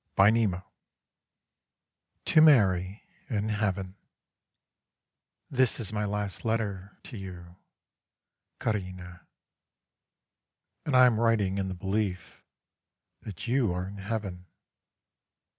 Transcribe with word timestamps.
XXXVII 0.19 0.63
"TO 2.25 2.41
MARY, 2.41 3.03
IN 3.29 3.49
HEAVEN" 3.49 3.93
This 5.51 5.79
is 5.79 5.93
my 5.93 6.05
last 6.05 6.43
letter 6.43 6.97
to 7.03 7.19
you, 7.19 7.57
Carina, 8.59 9.27
and 10.87 10.95
I 10.95 11.05
am 11.05 11.19
writing 11.19 11.59
in 11.59 11.67
the 11.67 11.75
belief 11.75 12.41
that 13.21 13.47
you 13.47 13.71
are 13.73 13.87
in 13.87 13.97
heaven. 13.97 14.47